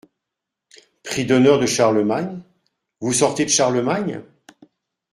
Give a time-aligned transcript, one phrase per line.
[1.03, 2.41] Prix d’honneur de Charlemagne,
[3.01, 4.23] vous sortez de Charlemagne?